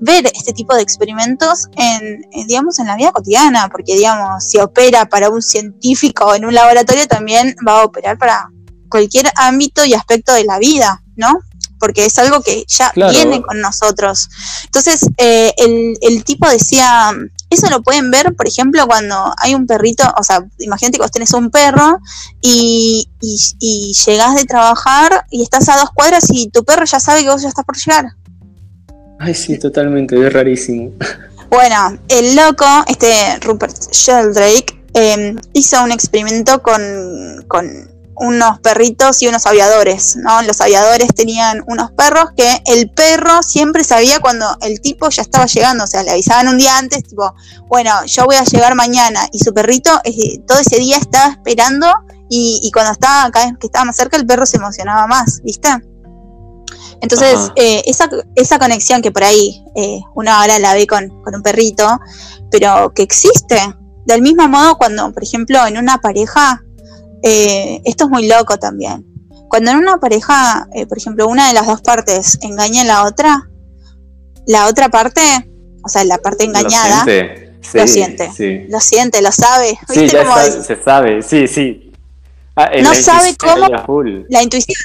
[0.00, 5.08] ver este tipo de experimentos en, digamos, en la vida cotidiana, porque digamos, si opera
[5.08, 8.50] para un científico en un laboratorio, también va a operar para
[8.90, 11.40] cualquier ámbito y aspecto de la vida, ¿no?
[11.80, 14.28] Porque es algo que ya viene con nosotros.
[14.66, 17.12] Entonces, eh, el, tipo decía,
[17.48, 21.10] eso lo pueden ver, por ejemplo, cuando hay un perrito, o sea, imagínate que vos
[21.10, 21.98] tenés un perro
[22.40, 27.22] y, y, llegás de trabajar y estás a dos cuadras y tu perro ya sabe
[27.22, 28.04] que vos ya estás por llegar.
[29.18, 30.92] Ay, sí, totalmente, es rarísimo.
[31.50, 37.90] Bueno, el loco, este Rupert Sheldrake, eh, hizo un experimento con, con
[38.20, 40.42] unos perritos y unos aviadores, ¿no?
[40.42, 45.46] Los aviadores tenían unos perros que el perro siempre sabía cuando el tipo ya estaba
[45.46, 47.34] llegando, o sea, le avisaban un día antes, tipo,
[47.68, 51.86] bueno, yo voy a llegar mañana, y su perrito eh, todo ese día estaba esperando
[52.28, 55.70] y, cuando estaba, cada vez que estaba más cerca, el perro se emocionaba más, ¿viste?
[57.00, 61.34] Entonces, eh, esa, esa, conexión que por ahí eh, uno ahora la ve con, con
[61.34, 61.98] un perrito,
[62.50, 63.58] pero que existe.
[64.04, 66.62] Del mismo modo, cuando, por ejemplo, en una pareja
[67.22, 69.04] eh, esto es muy loco también.
[69.48, 73.04] cuando en una pareja, eh, por ejemplo, una de las dos partes engaña a la
[73.04, 73.48] otra,
[74.46, 75.20] la otra parte,
[75.82, 77.04] o sea, la parte engañada,
[77.74, 79.78] lo siente, lo siente, lo sabe.
[79.88, 81.92] Sí, ya se sabe, sí, sí.
[82.56, 83.68] Ah, no sabe cómo.
[84.28, 84.76] La intuición.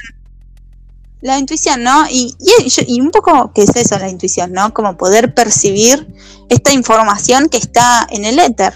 [1.20, 2.06] La intuición, ¿no?
[2.10, 2.34] Y,
[2.86, 4.72] y, un poco, ¿qué es eso, la intuición, ¿no?
[4.72, 6.06] Como poder percibir
[6.48, 8.74] esta información que está en el éter.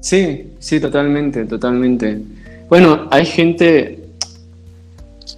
[0.00, 2.22] Sí, sí, totalmente, totalmente.
[2.68, 4.02] Bueno, hay gente,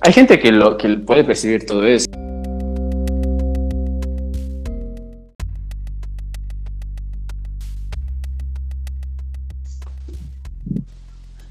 [0.01, 2.07] hay gente que lo que puede percibir todo eso.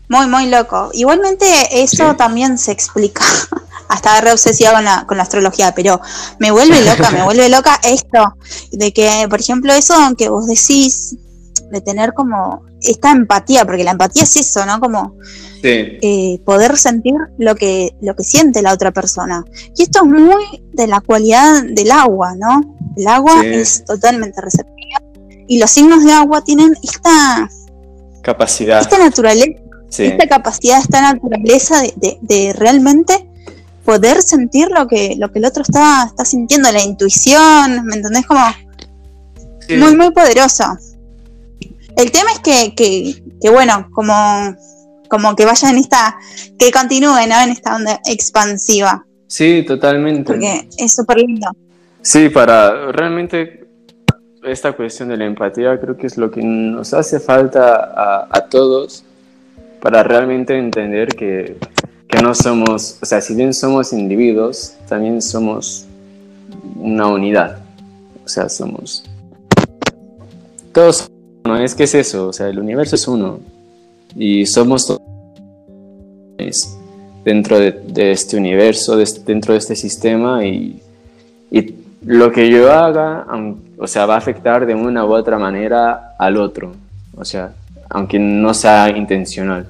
[0.09, 0.89] Muy, muy loco.
[0.93, 3.21] Igualmente eso también se explica.
[3.89, 6.01] Hasta re obsesiva con la, con la astrología, pero
[6.39, 8.35] me vuelve loca, me vuelve loca esto,
[8.71, 11.15] de que, por ejemplo, eso que vos decís,
[11.71, 14.81] de tener como esta empatía, porque la empatía es eso, ¿no?
[14.81, 15.15] Como
[15.63, 19.43] eh, poder sentir lo que, lo que siente la otra persona.
[19.75, 22.75] Y esto es muy de la cualidad del agua, ¿no?
[22.95, 25.01] El agua es totalmente receptiva
[25.47, 27.49] y los signos de agua tienen esta
[28.21, 33.29] capacidad, esta naturaleza esta capacidad, esta naturaleza de, realmente
[33.85, 38.25] poder sentir lo que, lo que el otro está, está sintiendo, la intuición, ¿me entendés?
[38.25, 38.41] Como
[39.69, 40.77] muy, muy poderoso.
[41.95, 42.75] El tema es que,
[43.41, 44.13] que, bueno, como,
[45.07, 46.17] como que vaya en esta,
[46.57, 47.41] que continúe, ¿no?
[47.41, 49.05] En esta onda expansiva.
[49.27, 50.33] Sí, totalmente.
[50.33, 51.47] Porque es súper lindo.
[52.01, 53.67] Sí, para realmente
[54.43, 58.45] esta cuestión de la empatía creo que es lo que nos hace falta a, a
[58.45, 59.03] todos
[59.81, 61.57] para realmente entender que,
[62.07, 65.85] que, no somos, o sea, si bien somos individuos, también somos
[66.75, 67.59] una unidad.
[68.23, 69.03] O sea, somos...
[70.71, 71.09] Todos,
[71.45, 73.39] no es que es eso, o sea, el universo es uno
[74.15, 75.01] y somos todos
[77.23, 80.81] dentro de, este universo, de, dentro de este sistema y,
[82.03, 83.25] lo que yo haga,
[83.77, 86.73] o sea, va a afectar de una u otra manera al otro.
[87.17, 87.53] O sea,
[87.89, 89.67] aunque no sea intencional.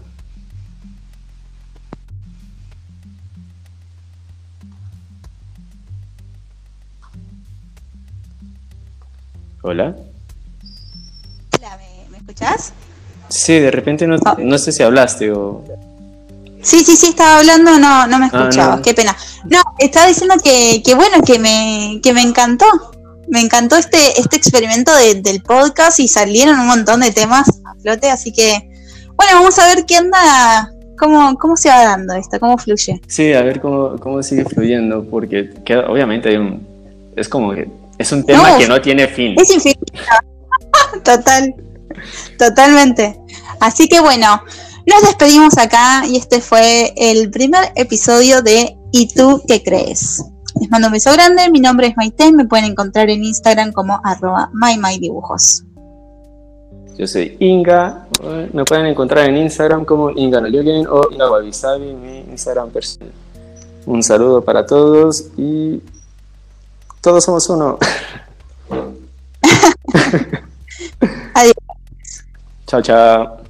[9.64, 9.96] Hola.
[11.58, 11.80] Hola,
[12.12, 12.72] ¿me, escuchás?
[13.30, 14.38] Sí, de repente no, ah.
[14.40, 15.64] no, sé si hablaste o...
[16.62, 19.16] Sí, sí, sí, estaba hablando, no, no me ah, escuchaba, qué pena.
[19.46, 22.66] No, estaba diciendo que, que bueno, que me, que me encantó
[23.28, 28.10] me encantó este, este experimento del podcast y salieron un montón de temas a flote,
[28.10, 28.70] así que
[29.16, 33.02] bueno, vamos a ver qué anda, cómo, cómo se va dando esto, cómo fluye.
[33.08, 35.50] Sí, a ver cómo, cómo sigue fluyendo, porque
[35.88, 36.66] obviamente hay un,
[37.16, 37.68] es como que
[37.98, 39.36] es un tema que no tiene fin.
[39.40, 39.94] Es infinito.
[41.04, 41.54] Total,
[42.38, 43.20] totalmente.
[43.60, 44.42] Así que bueno,
[44.86, 50.24] nos despedimos acá y este fue el primer episodio de ¿Y tú qué crees?
[50.60, 54.00] Les mando un beso grande, mi nombre es Maite, me pueden encontrar en Instagram como
[54.04, 54.50] arroba
[56.98, 58.08] Yo soy Inga,
[58.54, 63.12] me pueden encontrar en Instagram como Inga o Inga Wabisabi, mi Instagram personal.
[63.86, 65.80] Un saludo para todos y
[67.02, 67.78] todos somos uno.
[71.34, 71.67] Adiós.
[72.68, 73.47] Chao, chao.